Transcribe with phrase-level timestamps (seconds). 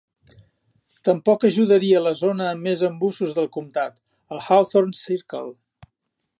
[1.09, 4.03] Tampoc ajudaria la zona amb més embussos del comtat,
[4.37, 5.47] el Hawthorne Circle.